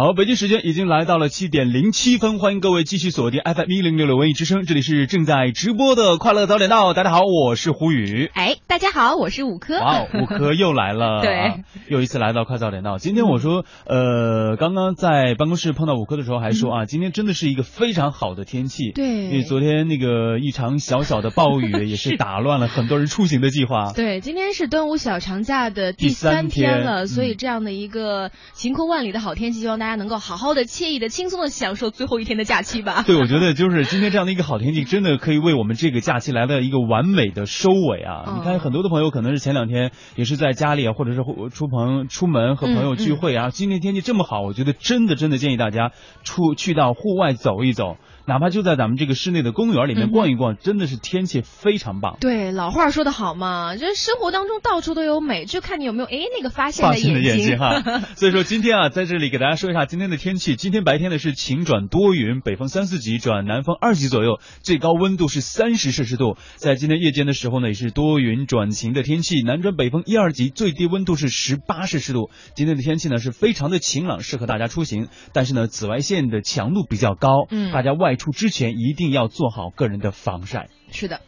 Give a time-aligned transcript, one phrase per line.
[0.00, 6.94] 好，北京时间已经来到了七点零七分，欢迎各位继续锁定 FM 一零六六文艺之声，这里是正在直播的快乐早点到。
[6.94, 8.30] 大家好，我是胡宇。
[8.32, 9.78] 哎，大家好，我是五科。
[9.78, 11.52] 哇，五科又来了， 对，
[11.86, 12.96] 又一次来到快早点到。
[12.96, 18.92] 今天我说，呃，刚刚在办公室碰到五科的时候还说啊，今天真的是一个非常好的天气。
[18.92, 23.92] 对，因为昨天那个一场小小的暴雨 也是打乱了很多人出行的计划。
[23.94, 29.89] 对，今天是端午小长假的第三天了，所以这样的一个晴空万里的好天气，希望大家。
[29.90, 33.02] 大家能够好好的、惬意的、轻松的享受最后一天的假期吧。
[33.04, 38.36] 对，我觉得就是今天这样的一个好天气，真的可以为我们这个假期来了一个完美的收尾啊！
[38.38, 43.50] 你看，很多的朋友可能是前两天也是在家里啊，或者是出朋出门和朋友聚会啊。
[43.50, 45.90] 今天天气这么好，我觉得真的真的建议大家
[46.22, 47.96] 出去到户外走一走。
[48.26, 52.16] 哪怕就在咱们这个室内的公园里面逛一逛，真的是天气非常棒。
[52.20, 57.80] 对，老话说得好嘛，就是生活当中到处都有美，就看你有没有哎那个发现的眼睛哈。
[58.16, 60.56] 所以说今天啊，在这里给大家说一下今天的天气。
[60.56, 66.36] 今天白天呢是晴转多云，北风三四级转南风二级左右，最高温度是三十摄氏度。
[66.56, 72.30] 在今天夜间的时候呢，也是多云转晴的天气，南转北风一二级，最低温度是十八摄氏度。
[72.54, 75.08] 今天的天气呢是非常的晴朗，适合大家出行。
[75.32, 80.68] 但是呢，紫外线的强度比较高，嗯，大家外出之前一定要做好个人的防晒。
[80.90, 81.20] 是的。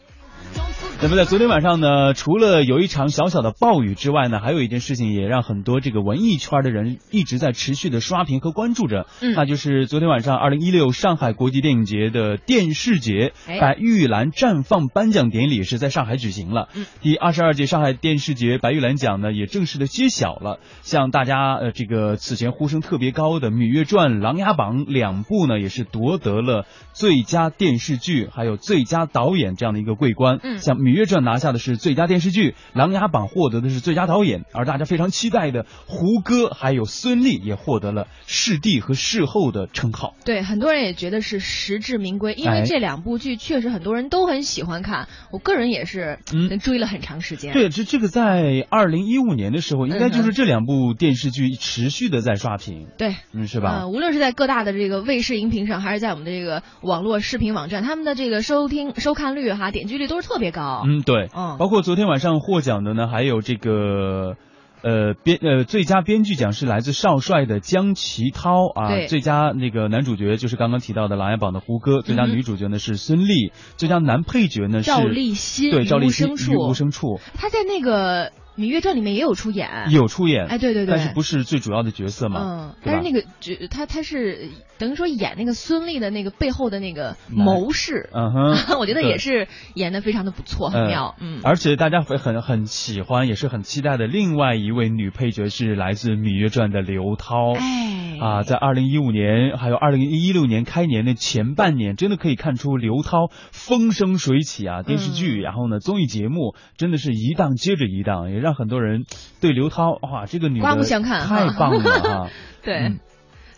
[1.03, 9.06] 那么在昨天晚上呢，除了有一场小小的暴雨之外呢，还有一件事情也让很多这个文艺圈的人一直在持续的刷屏和关注着。
[9.20, 16.69] 嗯，那就是昨天晚上二零一六上海国际电影节的电视节白玉兰绽放颁奖典礼是在上海举行了。
[16.73, 20.61] 嗯，第二十二届上海电视节白玉兰奖呢也正式的揭晓了。
[20.83, 30.39] 像大家呃这个此前呼声特别高的《芈月传》《琅琊榜》两部呢，也是夺得了最佳电视剧还有最佳导演这样的一个桂冠。
[30.41, 40.14] 嗯，像《芈月传》拿下的是最佳电视剧，《琅琊榜》获得的是最佳导演，而大家非常期待的胡歌还有孙俪也获得了视帝和视后的称号。
[40.24, 47.52] 对，很多人也觉得是实至名归，因为这两部剧确实很多人都很喜欢看，我个人也是嗯追了很长时间。
[47.52, 52.88] 对，这这个在二零一五年的时候，应该就是这两部电视剧持续的在刷屏。
[52.98, 53.86] 对，嗯，是吧？
[53.88, 60.81] 无论是在各大的这个卫视荧屏上，还是在我们的这个网络视频网站，他们的这个收听收看率哈点击率都是特别高。
[60.84, 64.36] 嗯，对，嗯，包括昨天晚上获奖的呢，还有这个，
[64.82, 78.30] 呃，编呃最佳编剧奖是来自少帅的江奇涛啊，最佳那个男主角就是刚刚提到的《琅琊榜》的胡歌，最佳女主角呢是孙俪，最佳男配角呢是赵立新，对，赵立新，无声处，他在那个。
[78.57, 82.40] 《芈月传》里面也有出演，有出演，哎，对对对，但是不是最主要的角色嘛？
[82.42, 91.41] 嗯，但是那个角他他是等于说演那个孙俪的那个背后的那个谋士，嗯哼， 我觉得也是演的非常的不错，很妙，嗯。
[91.42, 94.07] 而且大家会很很喜欢，也是很期待的。
[94.07, 104.83] 另外一位女配角是来自《芈月传》的刘涛，哎，啊，在二零一五年还有二零一六年开年的前半年，真的可以看出刘涛风生水起啊！
[104.83, 109.07] 电视剧，然后呢，综艺节目真的是一档接着一档，也让很多人。
[109.41, 112.30] 对刘涛，哇，这个女刮目相看，太棒了啊！
[112.63, 112.98] 对。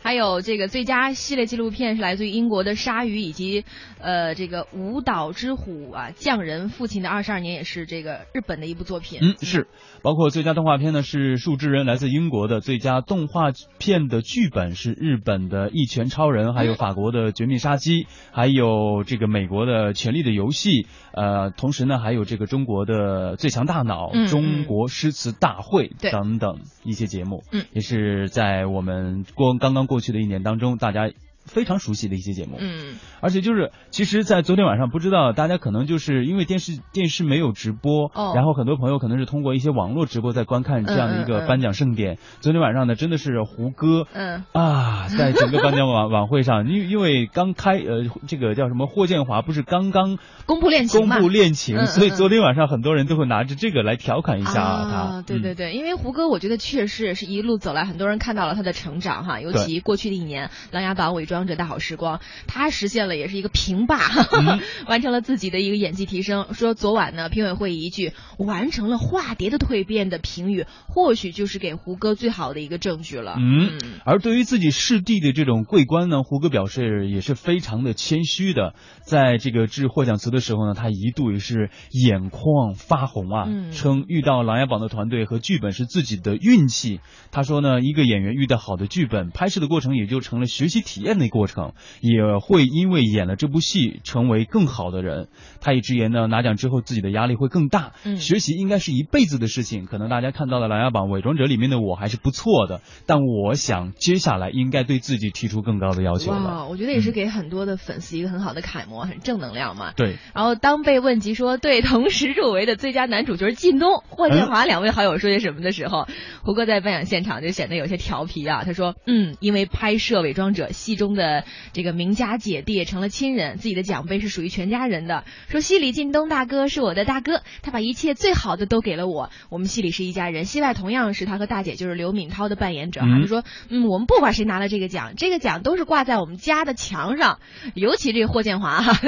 [0.03, 3.65] 还有这个最佳系列纪录片是来自于英国的《鲨鱼》，以及
[3.99, 9.21] 呃这个《舞蹈之虎》啊，匠人父亲的二十二年也是这个日本的一部作品。
[9.23, 9.67] 嗯，是，
[10.03, 20.83] 包括最佳动画片呢是《树之人》，来自英国的最佳动画片的剧本是日本的《一拳超人》，还有法国的《绝命杀机》，还有这个美国的《权力的游戏》。
[21.15, 27.43] 呃，同时呢还有这个中国的《最强大脑》、中国诗词大会等等一些节目。
[27.53, 29.95] 嗯，也是在我们过刚刚过。
[29.95, 31.09] 过去的一年当中，大家。
[31.45, 42.17] 非常熟悉的一些节目，嗯，而且就是，其实，在昨天晚上，不知道大家可能就是因为电视电视没有直播，哦，然后很多朋友可能是通过一些网络直播在观看这样的一个颁奖盛典。
[42.41, 44.43] 昨天晚上呢，真的是胡歌，嗯。
[44.53, 55.23] 啊，在整个颁奖晚晚会上，因因为刚开呃，这个叫什么霍建华不是刚刚公布恋情公布恋情，所以昨天晚上很多人都会拿着这个来调侃一下他。
[55.27, 61.34] 对对对，因为胡歌，我觉得确实是一路走来，很多人看到了他的成长哈，尤其过去的一年，《琅琊榜》伪装。
[61.35, 63.99] 装着大好时光，他实现了也是一个平霸，
[64.87, 66.55] 完成了自己的一个演技提升。
[66.55, 73.35] 说昨晚呢，评委会一句完成了化蝶的蜕变的评语，或许就是给胡歌最好的一个证据了。
[73.37, 73.73] 嗯，
[74.05, 78.75] 而对于自己师弟的这种桂冠呢，胡歌表示也是非常的谦虚的。
[79.03, 87.01] 在这个致获奖词的时候呢，他一度也是眼眶发红啊，称遇到琅琊榜的团队和剧本是自己的运气。
[87.33, 91.24] 他说呢，一个演员遇到好的剧本，拍摄的过程也就成了学习体验的。
[91.25, 95.29] 的过程，也会因为演了这部戏成为更好的人。
[95.61, 97.93] 他也直言呢，拿奖之后自己的压力会更大。
[98.05, 99.87] 嗯，学习应该是一辈子的事情。
[99.87, 106.69] 可能大家看到的《琅琊榜》伪装者里面的我还是不错的，但我想接下来应该对自己提出更高的要求了。
[106.69, 109.93] 我觉得也是给很多的粉丝一个很好的楷模，很正能量嘛。
[109.97, 110.17] 对。
[110.35, 116.07] 然后当被问及说对同时入围的最佳男主角靳东、霍建华两位好友说些什么的时候，
[116.43, 118.65] 胡歌在颁奖现场就显得有些调皮啊。
[118.65, 125.25] 他说：“嗯，因为拍摄《伪装者》戏中的这个名家姐弟成了亲人，自己的奖杯是属于全家人的。
[125.49, 129.31] 说戏里靳东大哥是我的大哥，他把一切最好的都给了我。
[129.49, 133.09] 我们戏里是一家人，戏外同样是他和大姐，就是刘敏涛的扮演者哈。
[133.21, 137.39] 他说：嗯，我们不管谁拿了这个奖，这个奖都是挂在我们家的墙上。
[137.75, 138.99] 尤其这个霍建华哈，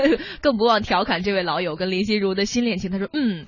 [0.40, 2.90] 更不忘调侃这位老友跟林心如的新恋情。
[2.90, 3.46] 他说：嗯。”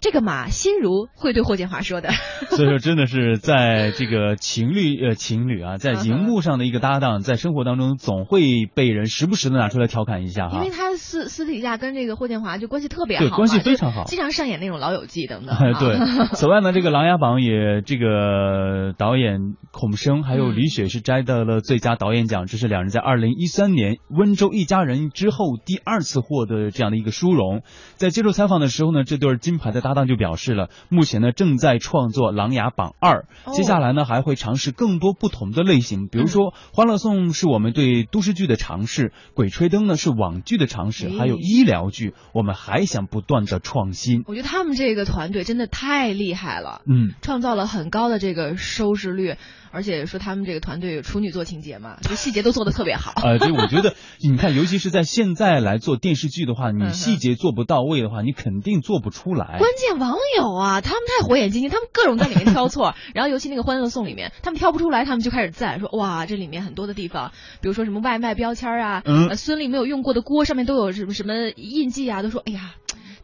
[0.00, 2.10] 这个马心如会对霍建华说的，
[2.50, 10.58] 所以说真的是在这个情侣呃情侣啊，在荧幕上的一个搭档，在生活当中总会被人时不时的拿出来调侃一下哈。
[10.58, 15.56] 因为他私私底下跟这个霍建华就关系特别好，对关系非常好，经常上演那种老友记等等。
[15.80, 15.98] 对，
[16.34, 27.62] 此外呢，这个《琅琊榜》也这个导演孔生还有李雪是摘得了最佳导演奖，这是两人在二零一三年《温州一家人》之后第二次获得这样的一个殊荣。
[27.96, 33.24] 在接受采访的时候呢，这对金牌的搭档就表示了，目前呢正在创作《琅琊榜二》，
[33.56, 44.24] 接下来呢还会尝试更多不同的类型，比如说《欢乐颂》是我们对都市剧的尝试，《鬼吹灯》呢是网剧的尝试，还有医疗剧，我们还想不断的创新。
[44.26, 49.36] 我觉得他们这个团队真的太厉害了，嗯，创造了很高的这个收视率。
[49.70, 53.12] 而且说他们这个团队有处女座情节嘛，就细节都做的特别好。
[53.16, 59.58] 呃，对，我觉得你看，尤其是在现在来做电视剧的话，你细节做不到位的话，你肯定做不出来。
[59.58, 62.94] 关键网友啊，他们太火眼金睛，他们各种在里面挑错。
[63.14, 69.02] 然后尤其那个《欢乐颂》里面，他们挑不出来，他们就开始赞说哇，这里面很多的地方，比如说什么外卖标签啊，
[69.36, 72.74] 孙俪没有用过的锅上面都有什么什么印记啊，都说哎呀。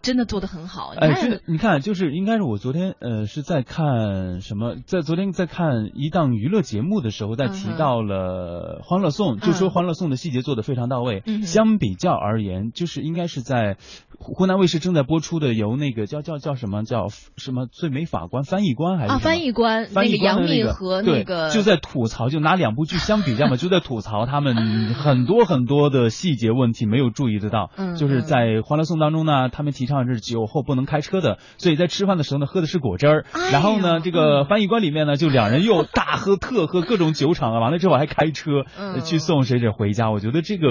[0.05, 11.23] 真的做的很好，哎，真的，你看，就是应该是我昨天呃是在看什么，在昨天在看一档娱乐节目的时候，在提到了《欢乐颂》，就说《欢乐颂》的细节做的非常到位。
[11.45, 13.79] 相比较而言，就是应该是在
[14.19, 27.71] 湖南卫视正在播出的，由那个叫叫叫什么叫什么最美法官翻译官还是啊翻译官翻译杨幂和那个就在吐槽，就拿两部剧相比较嘛，就在吐槽他们很多很多的细节问题没有注意得到。
[27.77, 29.94] 嗯，就是在《欢乐颂》当中呢，他们提倡。
[30.03, 33.25] 是酒后不能开车的，所以在吃饭的时候呢，喝的是果汁儿。
[33.53, 38.65] 然后呢，这个翻译官里面呢，就两人又大喝特喝各种酒厂啊，完了之后还开车
[39.05, 40.11] 去送谁谁回家。
[40.11, 40.67] 我觉得这个。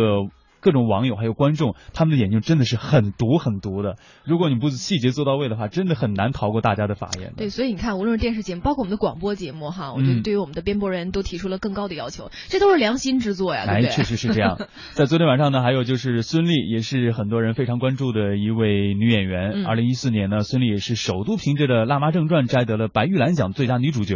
[0.64, 3.98] 各种网友还有观众，他们的眼睛真的是很毒很毒的。
[4.24, 7.34] 如果你不细节做到位的话，真的很难逃过大家的法眼。
[7.36, 12.32] 对，所以你看，无论是电视节目，包括我们的广播节目，哈，我觉得对于我们的编播人都提出了更高的要求。
[12.48, 13.92] 这都是良心之作呀，对不对？
[13.92, 14.58] 确实是这样。
[14.96, 19.66] 在昨天晚上呢，还有就是孙俪，也是很多人非常关注的一位女演员。
[19.66, 24.16] 二零一四年呢，孙俪也是首度凭借着《辣妈正传》摘得了白玉兰奖最佳女主角。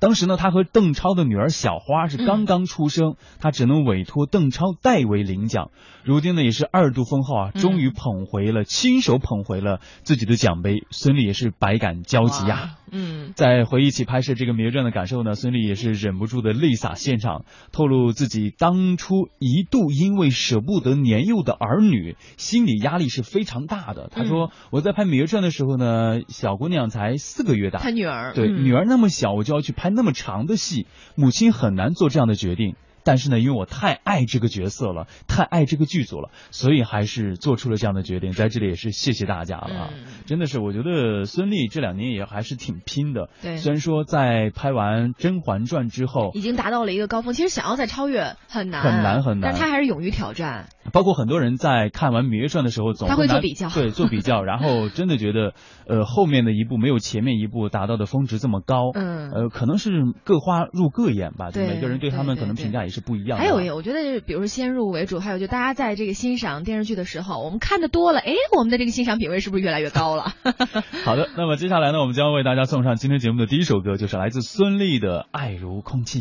[0.00, 5.70] 当时呢，她和邓超的女儿小花是刚刚出生，她只能委托邓超代为领奖。
[6.04, 10.84] 如今呢，也是二度封后啊，终于捧回了，亲手捧回了自己的奖杯。
[10.90, 12.76] 孙俪也是百感交集呀。
[12.90, 24.08] 嗯，在回忆起拍摄这个《芈月传》的感受呢，孙俪也是忍不住的泪洒现场，透露自己当初一度因为舍不得年幼的儿女，心理压力是非常大的。
[24.10, 38.32] 她说：“我在拍《芈月传》的时候呢，小姑娘才四个月大，她女儿对女儿那么小，我就要去拍那么长的戏，母亲很难做这样的决定。”但是呢，因为我太爱这个角色了，太爱这个剧组了，所以还是做出了这样的决定。
[38.32, 39.90] 在这里也是谢谢大家了啊，
[40.26, 43.28] 真的是，我觉得孙俪这两年也还是挺拼的。
[43.42, 50.68] 对，虽然说在拍完《甄嬛传》之后，已经达到了一个高峰，其实想要再超越很难，很难很难，但他还是勇于挑战。
[50.92, 55.54] 包括很多人在看完《芈月传》的时候，总他会做比较，对，做比较，然后真的觉得，
[55.86, 58.90] 呃，后面的一部没有前面一部达到的峰值这么高。
[58.94, 59.90] 嗯，呃，可能是
[60.24, 63.44] 各花入各眼吧，对，每个人对他们可能评价也是不一样的。
[63.44, 70.34] 还有，我觉得，比如说先入为主，还有就大家在这个欣赏电视剧的时候，我们看的多了，哎，我们的这个欣赏品味是不是越来越高了？
[71.04, 76.20] 好的，那么接下来呢，我们将为大家送上今天节目的第一首歌，就是来自孙俪的《爱如空气》。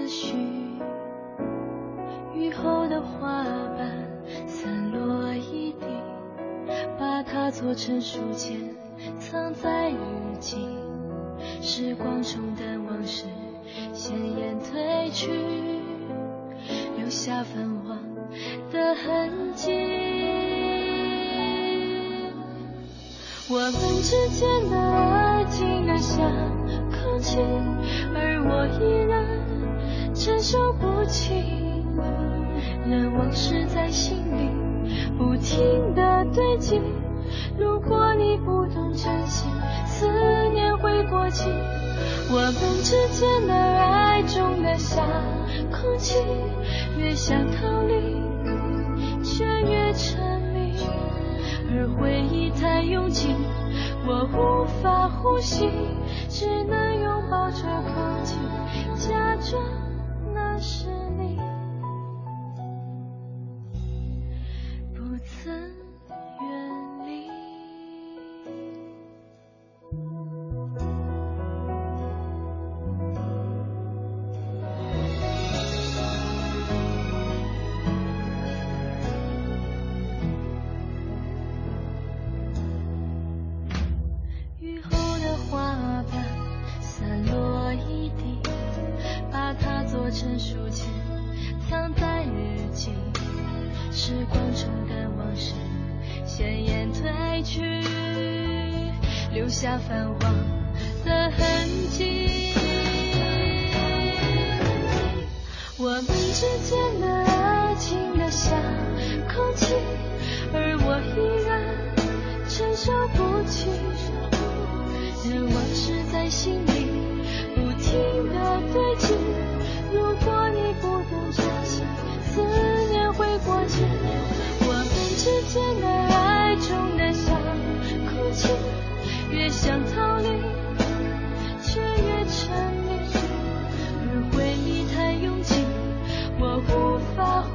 [0.00, 0.34] 思绪。
[2.34, 3.44] 雨后的花
[3.76, 4.08] 瓣
[4.46, 5.86] 散落一地，
[6.98, 8.74] 把它做成书签，
[9.18, 9.96] 藏在日
[10.38, 10.68] 记。
[11.60, 13.26] 时光冲淡往事，
[13.92, 15.30] 鲜艳褪去，
[16.96, 17.98] 留下泛黄
[18.72, 19.70] 的痕迹。
[23.50, 26.22] 我们之间的爱静得像
[26.90, 27.38] 空气，
[28.14, 29.29] 而我依然
[30.20, 31.32] 承受不起。
[32.86, 34.50] 任往事在心里
[35.16, 36.78] 不停的堆积。
[37.58, 39.48] 如果你不懂珍惜，
[39.86, 40.06] 思
[40.52, 41.48] 念会过期。
[42.30, 45.02] 我们之间的爱重得像
[45.70, 46.18] 空气，
[46.98, 50.20] 越想逃离，却越沉
[50.52, 50.74] 迷。
[51.72, 53.34] 而回忆太拥挤，
[54.06, 55.70] 我无法呼吸，
[56.28, 57.62] 只能拥抱着
[57.94, 58.36] 空气，
[58.96, 59.62] 假装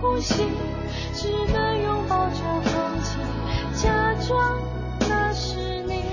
[0.06, 0.36] 呼吸
[1.14, 3.18] 只能拥抱着空气
[3.74, 4.62] 假装
[5.00, 6.04] 那是你。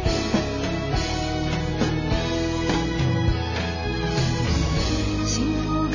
[5.26, 5.92] 幸福隔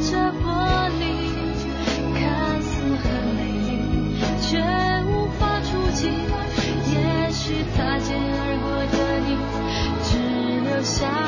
[0.00, 1.02] 着玻璃
[2.14, 2.70] 看似
[3.02, 3.68] 很美丽
[4.40, 4.56] 却
[5.08, 9.28] 无法触及也许擦肩而过的你
[10.04, 10.10] 只
[10.70, 11.26] 留下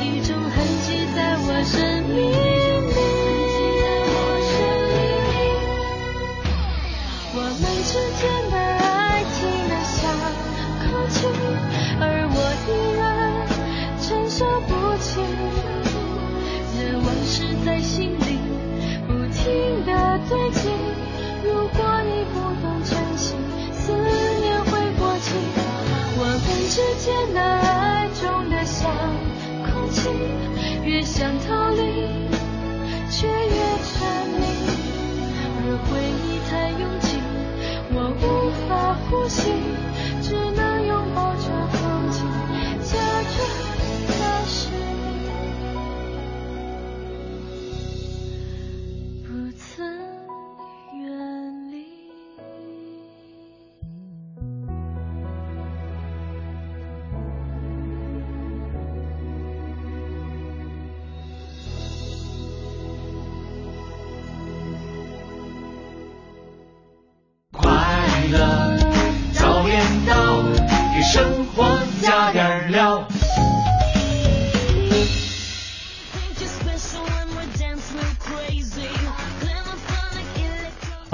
[0.00, 2.49] 一种痕迹在我生命
[31.20, 31.82] 想逃离
[33.10, 33.52] 却越
[33.84, 34.00] 沉
[34.40, 34.42] 迷，
[35.60, 37.20] 而回忆太拥挤，
[37.92, 39.52] 我无法呼吸。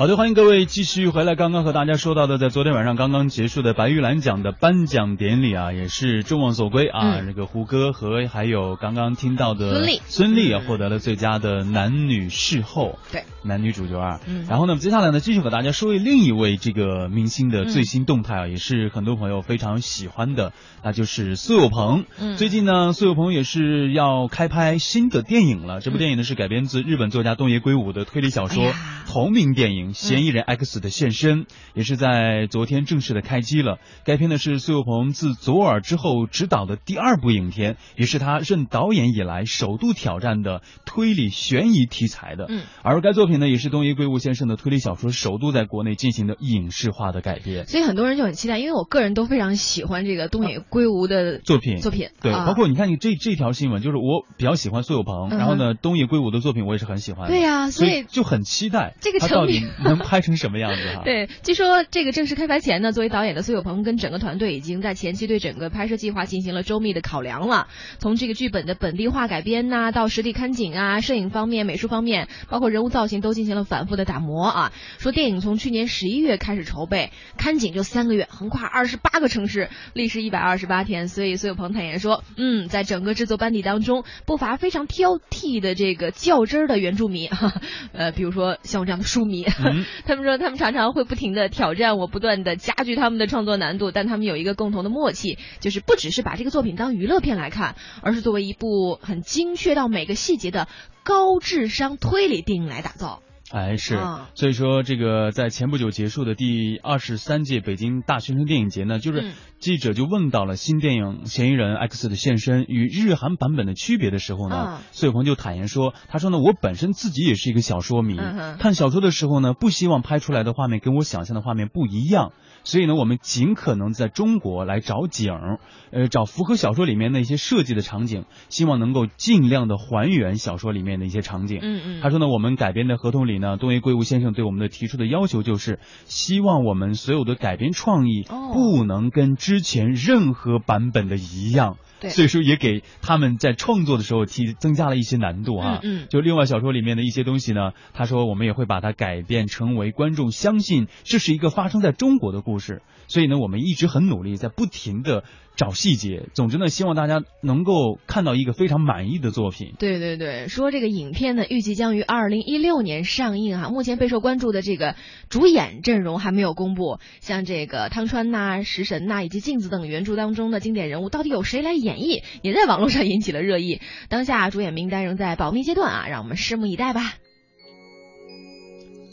[0.06, 1.34] 好的，欢迎各位继续回来。
[1.34, 7.22] 刚刚和大家说到的，在昨天晚上刚刚结束的白玉兰奖的颁奖典礼啊，也是众望所归啊。
[7.22, 14.20] 那个胡歌和还有刚刚听到的孙俪，孙俪也获得了最佳的男女视后，对，男女主角啊。
[14.48, 20.52] 然后呢，接下来呢，继续和大家说另一位这个明星的最新动态啊，也是很多朋友非常喜欢的，
[20.84, 22.04] 那就是苏有朋。
[22.36, 25.80] 最近呢，苏有朋也是要开拍新的电影了。
[25.80, 28.72] 这部电影呢是改编自日本作家东野圭吾的推理小说
[29.16, 29.92] 同名电影。
[29.96, 33.78] 《嫌疑人 X 的现身》，也是在昨天正式的开机了。
[34.04, 42.44] 该片呢是苏有朋自左耳之后执导的第二部影片，也是他任导演以来首度挑战的推理悬疑题材的。
[42.50, 47.66] 嗯，而该作品呢也是东野圭吾先生的推理小说首度在国内进行的影视化的改编。
[47.66, 51.78] 所以很多人就很期待，因为我个人都非常喜欢这个东野圭吾的作品。
[51.78, 57.28] 作品对，啊包括你看你这这条新闻，就是我比较喜欢苏有朋，嗯然后呢东野圭吾的作品我也是很喜欢。
[57.28, 61.02] 对呀所所以就很期待这个成品能拍成什么样子哈。
[61.06, 67.68] 对，据说这个正式开拍前呢，作为导演的苏有朋跟整个团队已经在前期对整个拍摄计划进行了周密的考量了。
[67.98, 74.72] 从这个剧本的本地化改编呐、到实地看景啊、摄影方面、美术方面，包括人物造型都进行了反复的打磨啊。
[74.98, 81.06] 说电影从去年十一月开始筹备，看景就三个月，横跨二十八个城市，历时一百二十八天。
[81.06, 87.28] 所以苏有朋坦言说，嗯，在整个制作班底当中，不乏非常挑剔的这个较真儿的原住民，
[87.92, 89.44] 呃，比如说像我这样的书迷。
[89.44, 100.68] 嗯 他们说，他们常常会不停的挑战我，不断的加剧他们的创作难度，但他们有一个共同的默契，就是不只是把这个作品当娱乐片来看，而是作为一部很精确到每个细节的
[101.02, 103.22] 高智商推理电影来打造。
[103.50, 103.94] 哎，是。
[103.96, 109.32] 啊，所以说这个在前不久结束的第二十三届北京大学生电影节呢，就是嗯。
[109.58, 118.18] 记者就问到了新电影《嫌疑人 X 的现身》与日韩版本的区别的时候呢啊，苏有朋就坦言说，他说呢，我本身自己也是一个小说迷
[118.58, 122.32] 看小说的时候呢，不希望拍出来的画面跟我想象的画面不一样，
[122.66, 125.60] 所以呢，我们尽可能在中国来找景儿，
[125.92, 131.60] 呃，找符合小说里面的一些设计的场景，希望能够尽量的还原小说里面的一些场景。
[131.62, 141.76] 嗯嗯，他说呢，我们改编的合同里呢，东野圭吾先生对我们的提出的要求就是，希望我们所有的改编创意哦不能跟之前任何版本的一样。
[142.00, 145.80] 对所以说也给他们在创作的时候提增加了一些难度啊。
[145.82, 152.82] 嗯嗯就另外小说里面的一些东西呢，他说我们也会把它改变成为观众相信这是一个发生在中国的故事。
[153.08, 155.22] 所以呢，我们一直很努力，在不停的
[155.56, 156.28] 找细节。
[156.34, 159.74] 总之呢，希望大家能够看到一个非常满意的作品。
[159.78, 164.94] 对对对，说这个影片呢，预计将于二零一六年上映哈、目前备受关注的这个
[165.28, 173.80] 主演阵容还没有公布，像这个汤川呐、食神呐、以及镜子等原著当中的经典人物，到底有谁来演绎，也在网络上引起了热议。
[174.08, 177.14] 当下主演名单仍在保密阶段啊，让我们拭目以待吧。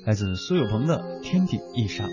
[0.06, 2.08] 来自苏有朋的《天地一沙鸥》。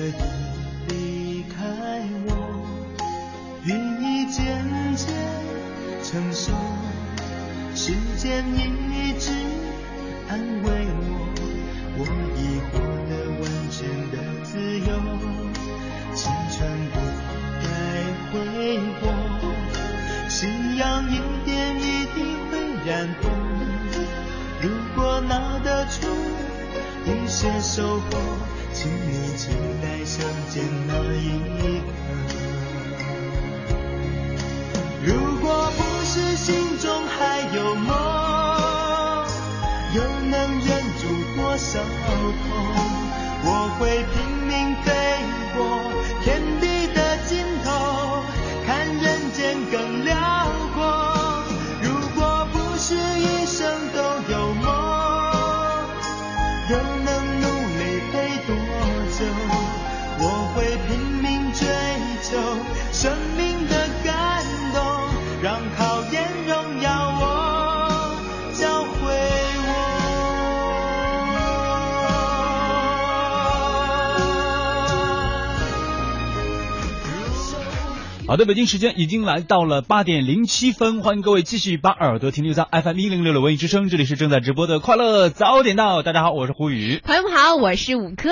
[0.00, 0.12] 可以
[0.88, 1.62] 离开
[2.24, 2.28] 我，
[3.62, 3.68] 日
[4.00, 4.64] 益渐
[4.96, 5.04] 渐
[6.02, 6.52] 成熟，
[7.74, 9.30] 时间一直
[10.26, 11.04] 安慰我，
[11.98, 12.00] 我
[12.34, 12.40] 已
[12.72, 13.76] 获得完全
[14.10, 14.88] 的自由，
[16.14, 16.56] 青春
[16.94, 16.96] 不
[17.60, 17.68] 该
[18.32, 18.34] 挥
[19.02, 19.04] 霍，
[20.30, 20.46] 夕
[20.78, 22.16] 阳一点一滴
[22.50, 23.30] 会染红，
[24.62, 26.08] 如果拿得出。
[27.06, 28.18] 一些收获，
[28.82, 29.50] 请你期
[29.82, 31.68] 待相见那一刻。
[35.04, 35.12] 如
[35.42, 37.92] 果不是心中还有梦，
[39.94, 40.32] 又能
[40.64, 41.02] 忍住
[41.36, 42.32] 多少痛？
[43.44, 43.46] 我
[43.78, 44.39] 会拼
[65.42, 68.14] 让考验荣耀我，
[68.52, 68.90] 教会
[69.64, 69.70] 我。
[78.26, 87.00] 好的，北京时间已经来到了八点零七分，欢迎各位继续把耳朵停留在 FM 一零六的文艺之声，这里是正在直播的快乐早点到，大家好，我是胡宇。
[87.02, 88.28] 朋友们好，我是五科。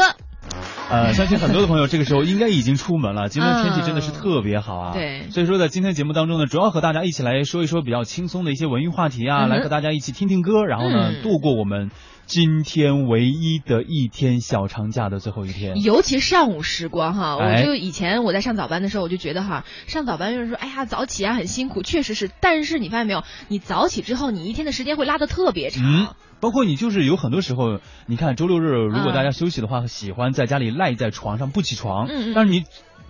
[0.91, 4.93] 呃， 相信很多的朋友这个时候应该已经出门了，今天天气真的是特别好啊。
[4.93, 5.29] 对。
[5.31, 11.23] 所以说在今天节目当中呢，主要和大家一起来说一说比较轻松的一些文艺话题啊，嗯来和大家一起听听歌，然后呢，嗯。
[11.23, 11.91] 度过我们
[12.29, 15.83] 今天唯一的一天小长假的最后一天。
[15.83, 22.31] 尤其上午时光哈，哎我就以前我在上早班的时候，我就觉得哈，上早班就是说，哎呀，早起啊很辛苦，确实是。
[22.41, 25.83] 但是你发现没有，你早起之后，你一天的时间会拉得特别长。
[25.83, 32.65] 嗯，包括你就是有很多时候，你看周六日如果嗯大家休息的话，喜欢在家里赖在床上不起床，嗯嗯但是你。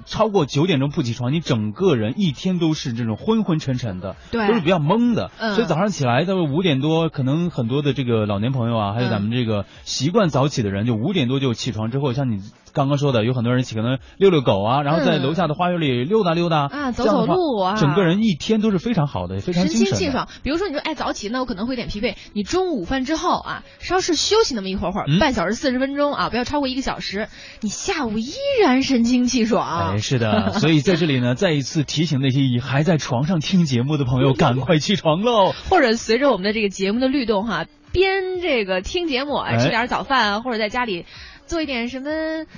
[0.08, 5.30] 超过九点钟不起床，你整个人一天都是这种昏昏沉沉的，对都是比较懵的。
[5.38, 12.40] 嗯所以早上起来到五点多，可能很多的这个老年朋友啊，还有咱们这个习惯早起的人，就五点多就起床之后，像你
[12.78, 19.74] 刚刚说的，有很多人起可能遛遛狗啊，然后在嗯楼下的花园里溜达溜达啊走走路啊整个人一天都是非常好的，非常神。
[19.74, 20.28] 清气爽。
[20.44, 22.14] 比如说，你说哎早起，那我可能会有点疲惫。
[22.32, 27.28] 你中午午饭之后啊，稍事休息那么一会儿会儿，嗯半小时四十分钟啊，不要超过一个小时，
[27.60, 29.94] 你下午依然神清气爽。
[29.94, 35.52] 哎，是的， 所以在这里呢，再一次提醒那些还在床上听节目的朋友， 赶快起床喽！
[35.68, 41.06] 或者随着我们的这个节目的律动哈，边这个听节目，吃点早饭啊，或者在家里
[41.48, 42.10] 做一点什么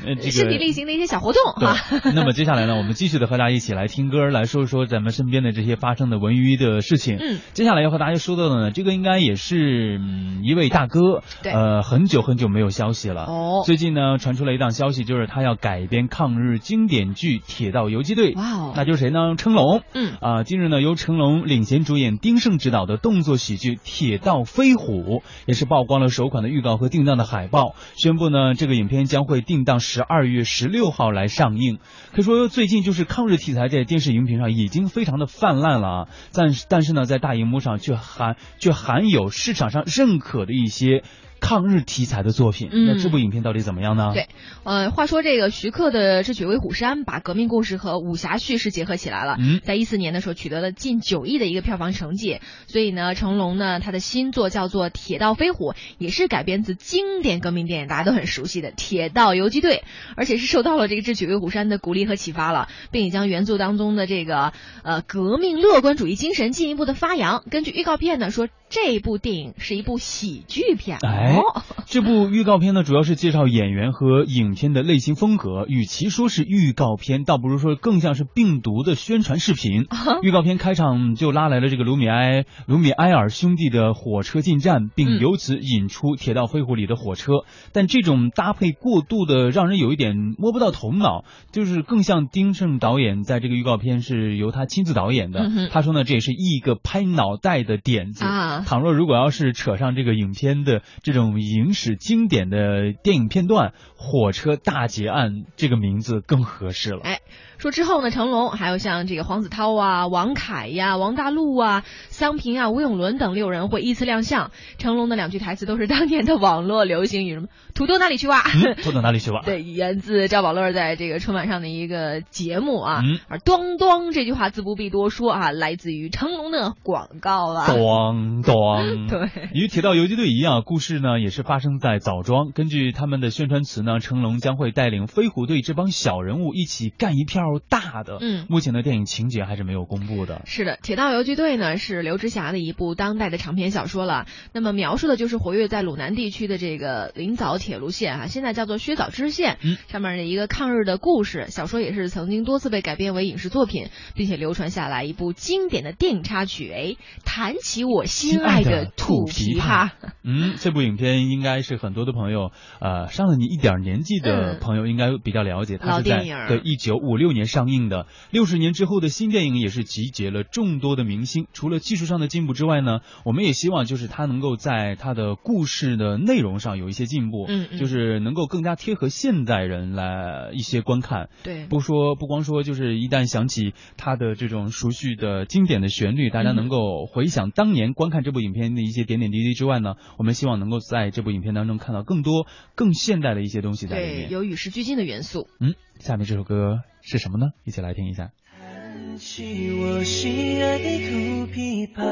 [0.04, 1.76] 这个身体力行的一些小活动哈。
[2.02, 7.16] 对， 那么接下来呢，我们继续的和大家一起来听歌，来说一说咱们身边的这些发生的文娱的事情。
[7.20, 13.24] 嗯，接下来要和大家说到的呢，这个应该也是、嗯、一位大哥，对呃，很久很久没有消息了。
[13.24, 18.32] 哦最近呢，传出了一档消息，就是他要改编抗日经典剧《铁道游击队》。
[18.36, 19.36] 哇哦那就是谁呢？
[19.36, 19.82] 成龙。
[19.94, 31.78] 嗯啊，近日呢，由成龙领衔主演、丁晟执导的动作喜剧《铁道飞虎》，也是曝光了首款的预告和定档的海报，宣布呢，这个影片将会定档十二月十六号来上映。
[32.12, 41.04] 可以说，最近就是抗日题材在电视荧屏上已经非常的泛滥了啊，但是但是呢，在大荧幕上却含却含有市场上认可的一些。
[41.40, 44.12] 抗日题材的作品，嗯那这部影片到底怎么样呢？
[44.14, 44.28] 对，
[44.62, 59.76] 呃，话说这个徐克的《智取威虎山》把革命故事和武侠叙事结合起来了，嗯在一四年的时候取得了近九亿的一个票房成绩，所以呢，成龙呢他的新作叫做《铁道飞虎》，也是改编自经典革命电影，大家都很熟悉的《铁道游击队》，
[60.16, 67.42] 而且是受到了这个《智取威虎山》的鼓励和启发了，并已将原作当中的这个呃革命乐观主义精神进一步的发扬。
[67.50, 70.98] 根据预告片呢说，这部电影是一部喜剧片。
[71.02, 75.66] 哎哦， 这部预告片呢，主要是介绍演员和影片的类型风格。
[75.66, 79.86] 与其说是预告片，倒不如说更像是病毒的宣传视频。
[80.22, 87.32] 预告片开场就拉来了这个卢米埃卢米埃尔兄弟的火车进站，并嗯由此引出《铁道飞虎》里的火车。
[87.72, 95.40] 但这种搭配过度的，让人有一点摸不到头脑，就是更像丁晟导演在这个预告片是由他亲自导演的。
[95.40, 98.24] 嗯他说呢，这也是一个拍脑袋的点子。
[98.24, 107.00] 啊倘若如果要是扯上这个影片的这种影史经典的电影片段，《火车大劫案》这个名字更合适了。
[107.02, 107.19] 哎，
[107.58, 114.50] 说之后呢，成龙还有像这个黄子韬啊、王凯呀、王大陆啊、桑平啊、吴永伦等六人会依次亮相。
[114.78, 119.42] 成龙的两句台词都是当年的网络流行语，什么“土豆哪里去挖”，嗯，拖到哪里去挖？
[119.46, 123.02] 对，源自赵宝乐在这个春晚上的一个节目啊。
[123.04, 127.66] 嗯而“咚咚”这句话自不必多说啊，来自于成龙的广告啊。
[127.68, 132.52] 咣咣， 对与《铁道游击队》一样，故事呢也是发生在枣庄。
[132.52, 138.18] 根据他们的宣传词呢，成龙将会带领飞虎队这帮小人物一起干一票大的。
[138.20, 140.42] 嗯，目前的电影情节还是没有公布的。
[140.46, 144.26] 是的，《铁道游击队》呢是刘知霞的一部当代的长篇小说了。
[144.52, 151.46] 那么描述的就是活跃在鲁南地区的这个临枣铁路线啊，现在叫做薛枣支线，上面的一个抗日的故事。
[151.48, 156.70] 小说也是曾经多次被改编为影视作品，并且流传下来一部经典的电影插曲。
[156.72, 159.90] 哎，弹起我心爱的土琵琶。
[160.24, 165.78] 嗯，这部影片应该是很多的朋友，呃，上了你一点年纪的朋友应该比较了解。
[165.78, 171.46] 它是在对一九五六年上映的，六十年之后的新电影也是集结了众多的明星。
[171.52, 181.28] 除了技术上的进步之外呢，我们也希望就是它能够在它的故事的内容上有一些进步，嗯，就是能够更加贴合现代人来一些观看。
[181.42, 195.48] 对，不说不光说，就是一旦想起它的这种熟悉的经典的旋律，大家能够回想当年观看这部影片的一些点点滴滴之外呢，我们希望能够在这部影片当中看到更多更现代的一些东西在里面，有与时俱进的元素。
[195.60, 197.52] 嗯，下面这首歌是什么呢？
[197.64, 198.30] 一起来听一下。
[198.58, 202.02] 弹起我心爱的土琵琶，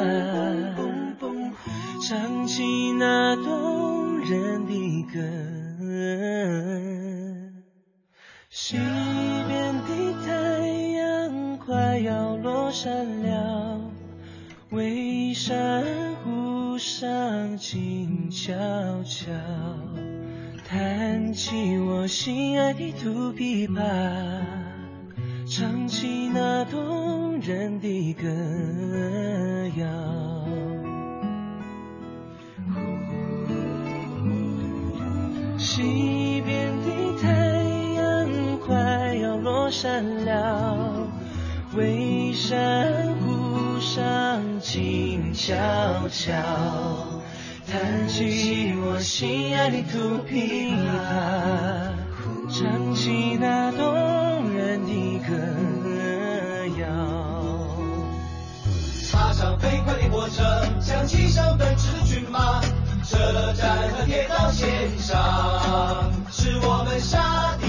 [2.06, 5.20] 唱起那动人的歌。
[8.50, 9.90] 西边的
[10.24, 13.80] 太阳快要落山了，
[14.70, 15.84] 微山
[16.24, 18.54] 湖上静悄
[19.04, 19.30] 悄，
[20.66, 24.67] 弹起我心爱的土琵琶。
[25.50, 28.28] 唱起那动人的歌
[29.78, 29.86] 谣，
[35.56, 37.28] 西边的太
[37.96, 41.08] 阳快要落山了，
[41.74, 45.54] 微山湖上静悄
[46.10, 46.30] 悄，
[47.66, 51.94] 弹起我心爱的土琵琶，
[52.52, 54.07] 唱起那动。
[55.28, 55.34] 歌
[56.80, 56.86] 谣，
[59.12, 60.42] 踏上飞快的火车，
[60.80, 62.62] 像骑上奔驰的骏马，
[63.04, 67.67] 车站和铁道线上，是我们杀敌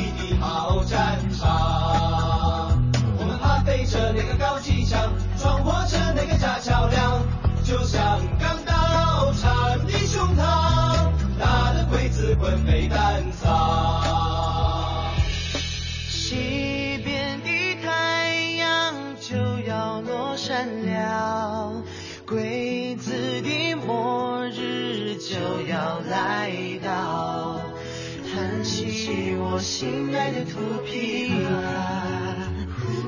[29.60, 31.52] 我心爱的土琵琶，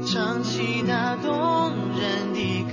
[0.05, 2.65] 唱起那动人的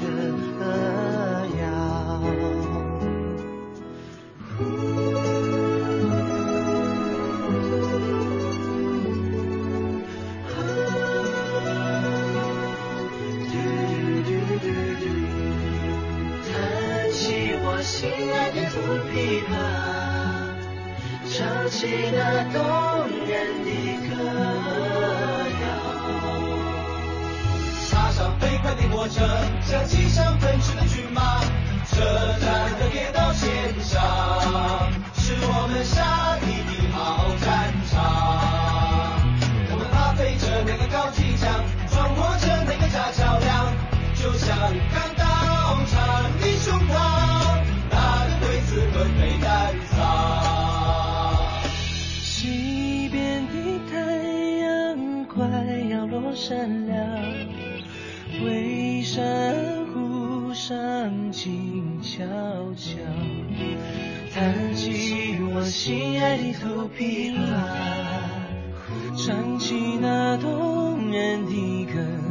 [70.01, 72.28] 那动人的歌。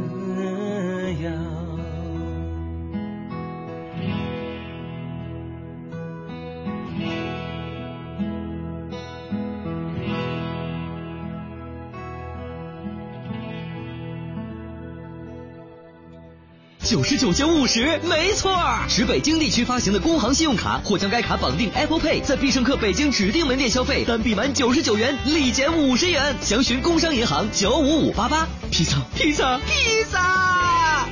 [16.88, 18.50] 九十九减五十，没错，
[18.88, 26.34] 持北京地区发行的工行信用卡或将该卡绑定 Apple Pay，在必胜客北京指定门店消费，单笔满九十九元立减五十元。
[26.40, 28.48] 详询工商银行九五五八八。
[28.70, 31.06] 披萨，披萨，披萨。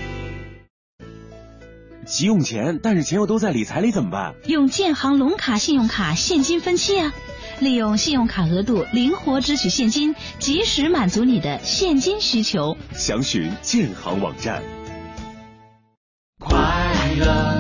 [2.06, 4.32] 急用钱，但是钱又都在理财里怎么办？
[4.46, 7.12] 用建行龙卡信用卡现金分期啊，
[7.58, 12.78] 利用信用卡额度灵活支取现金，及时满足你的现金需求。
[12.94, 14.62] 详询建行网站。
[17.18, 17.55] 快乐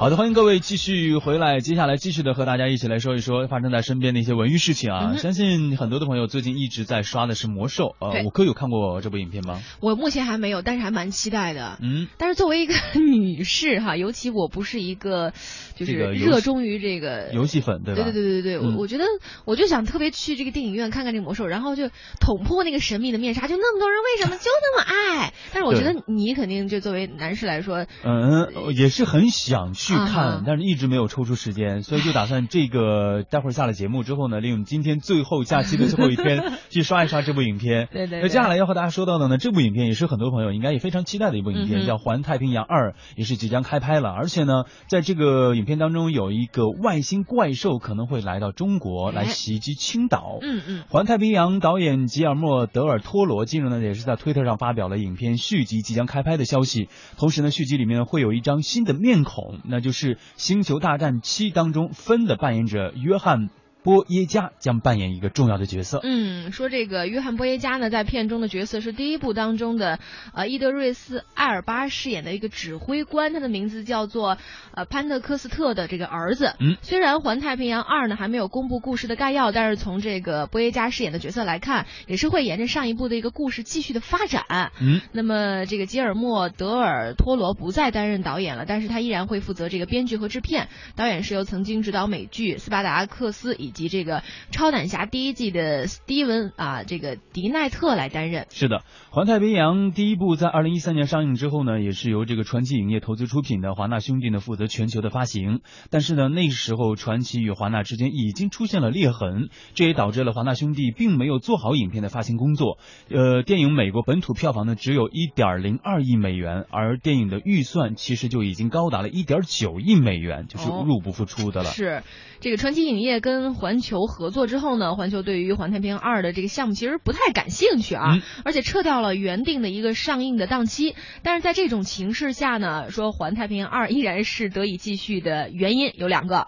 [0.00, 5.10] 好的，欢迎各位继续回来，接下来继续的和大家一起来说一说发生在身边的一些文娱事情啊。
[5.12, 9.60] 嗯相信很多的朋友最近一直在刷的是《魔兽》，呃，我哥有看过这部影片吗？
[9.80, 11.76] 我目前还没有，但是还蛮期待的。
[11.82, 15.34] 嗯，但是作为一个女士哈，尤其我不是一个
[15.76, 18.04] 就是热衷于这个游戏粉对吧？
[18.04, 19.04] 对对对对对，嗯我我觉得
[19.44, 24.82] 我就想特别去这个电影院看看这个魔兽，然后就捅破那个神秘的面纱，就那么多人为什么就那么
[25.18, 25.34] 爱？
[25.52, 37.88] 但是我觉得你肯定就作为男士来说，嗯，也是很想去看，啊但是一直没有抽出时间，所以就打算这个 待会儿下了节目之后呢，利用今天最后假期的最后一天去刷一刷这部影片。
[37.92, 44.10] 对对对那接下来要和大家说到的呢，这部影片也是很多朋友应该也非常期待的一部影片，嗯叫《环太平洋二》，也是即将开拍了。
[44.10, 50.38] 而且呢，在这个影片当中有一个外星怪兽可能会来到中国哎来袭击青岛。
[50.42, 50.84] 嗯嗯。
[50.88, 56.88] 环太平洋导演吉尔莫·德尔托罗近日呢，也是在推特上发表了影片续集即将开拍的消息。
[57.16, 63.50] 同时呢，续集里面会有一张新的面孔，那就是《星球大战七》当中分的扮演者约翰。
[63.82, 66.00] 波耶加将扮演一个重要的角色。
[66.02, 69.98] 嗯，说这个约翰波耶加呢，在片中的角色是第一部当中的
[70.34, 74.38] 呃伊德瑞斯艾尔巴饰演的一个指挥官，他的名字叫做
[74.72, 76.54] 呃潘特科斯特的这个儿子。
[76.60, 84.72] 嗯，虽然《环太平洋二》呢还没有公布故事的概要，但是从这个波耶加饰演的角色来看，也是会沿着上一部的一个故事继续的发展。
[84.80, 90.68] 嗯，那么这个吉尔莫·德尔托罗不再担任导演了，但是他依然会负责这个编剧和制片。
[90.96, 98.46] 导演是由曾经执导美剧《斯巴达克斯》以及这个超胆侠第一季的斯蒂文啊，这个迪奈特来担任。
[98.50, 98.78] 是的，
[99.10, 105.60] 《环太平洋》第一部在二零一三年上映之后呢，也是由这个传奇影业投资出品的华纳兄弟呢负责全球的发行。
[105.90, 112.78] 但是呢，那时候传奇与华纳之间已经出现了裂痕，这也导致了华纳兄弟并没有做好影片的发行工作。
[113.08, 121.70] 呃，电影美国本土票房呢只有一点零二亿美元，而电影的预算其实就已经高达了一点九亿美元，就是哦入不敷出的了。
[121.70, 122.02] 是
[122.40, 130.96] 这个传奇影业跟环球合作之后呢，环球对于《环太平洋二》的这个项目其实不太感兴趣啊，嗯而且撤掉了原定的一个上映的档期。
[131.22, 136.46] 但是在这种情势下呢，说《环太平洋二》依然是得以继续的原因有两个，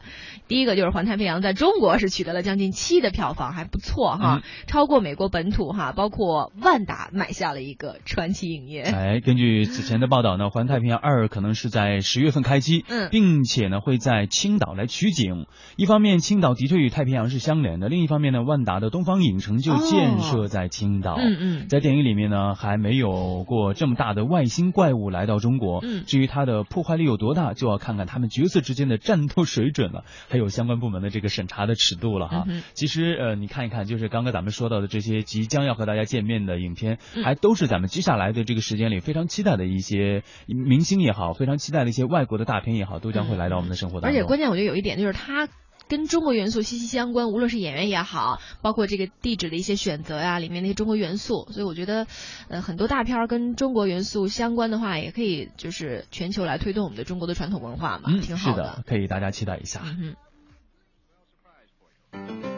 [0.48, 8.82] 第一个就是《环太平洋》在中国是取得了将近七的票房，还不错哈，嗯超过美国本土哈，包括万达买下了一个传奇影业。
[8.82, 15.46] 哎，根据此前的报道呢，《环太平洋二》可能是在十月份开机，嗯并且呢会在青岛来取景。
[15.76, 21.16] 一方面，青岛的确与太平洋是相连的；另一方面呢，万达的东方影城就建设在青岛。
[21.18, 25.80] 嗯嗯在电影里面呢，还没有过这么大的外星怪物来到中国。
[25.82, 32.44] 嗯至于它的破坏力有多大，就要看看他们角色之间的战斗水准了，还有相关部门的这个审查的尺度了哈。
[32.46, 44.10] 嗯其实呃，你看一看，就是刚刚咱们说到的这些即将要和大家见面的影片，嗯还都是咱们接下来的这个时间里非常期待的一些明星也好，非常期待的一些外国的大片也好，都将会来到我们的生活当中。
[44.10, 45.48] 而且关键我觉得有一点就是它。
[45.92, 52.06] 跟中国元素息息相关，无论是演员也好，包括这个地址的一些选择呀、里面那些中国元素，所以我觉得，
[52.48, 59.82] 呃，很多大片儿跟中国元素相关的话，也可以就是全球来推动我们的中国的传统文化嘛，嗯，挺好是的，可以大家期待一下。
[59.84, 60.16] 嗯
[62.14, 62.51] 哼。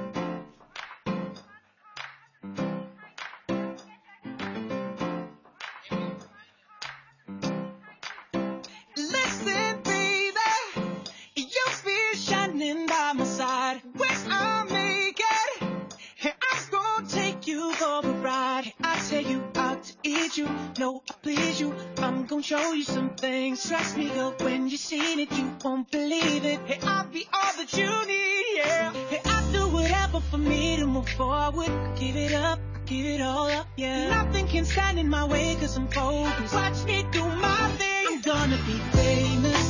[23.56, 26.58] Trust me, girl, when you see it, you won't believe it.
[26.66, 28.92] Hey, I'll be all that you need, yeah.
[29.08, 31.70] Hey, I'll do whatever for me to move forward.
[31.96, 32.58] Give it up.
[32.86, 34.10] Give it all up, yeah.
[34.10, 36.52] Nothing can stand in my way, cause I'm focused.
[36.52, 38.06] Watch me do my thing.
[38.08, 39.63] I'm gonna be famous.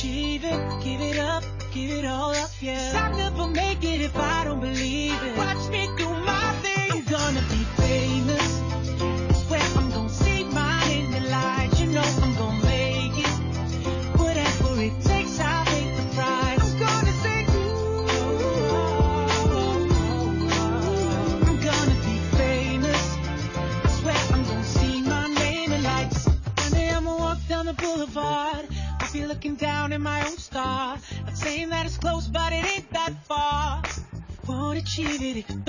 [0.00, 0.82] Achieve it.
[0.82, 2.92] Give it up, give it all up, yeah.
[2.94, 5.36] I'll never make it if I don't believe it.
[5.36, 6.09] Watch me do
[35.04, 35.59] shitty.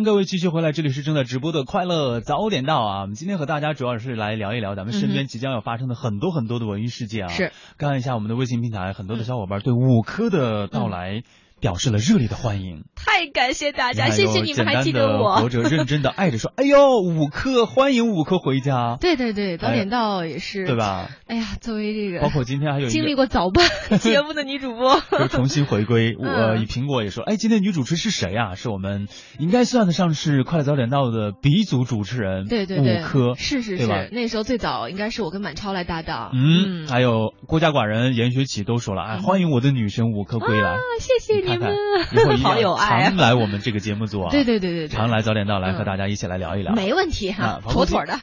[0.00, 3.02] 迎各位继续回来，这里是正在直播的快乐早点到啊。
[3.02, 7.28] 我们今天和大家主要是来聊一聊咱们身边即将要发生的很多很多的文艺事件啊。
[7.28, 11.22] 是，看一下我们的微信平台，很多的小伙伴对五科的到来
[11.60, 12.84] 表示了热烈的欢迎。
[12.96, 15.48] 太感谢大家，谢谢你们还记得我。
[15.50, 20.76] 着认真的爱着说，哎呦，五科欢迎五科回家，对对对，早点到也是，对？
[20.76, 21.10] 吧？
[21.26, 26.14] 哎呀，作为这个包括今天还有经历过早班节目的女主播， 就重新回归。
[26.16, 28.54] 我、以苹果也说，哎，今天女主持是谁啊？
[28.54, 29.08] 是我们
[29.40, 40.70] 应该算得上是快乐早点到的鼻祖主持人，对对对，五科是是对吧是，那时候最早应该是我跟满超来搭档，嗯，还有孤家寡人严学启都说了，哎，欢迎我的女神五科归来。
[40.70, 41.78] 啊，谢谢你看看们，
[42.12, 46.72] 以后一定 好有要爱啊常来我们这个节目组啊，对对对对对，常来早点到来和嗯大家一起来聊一聊。
[46.74, 48.18] 没问题哈妥妥的。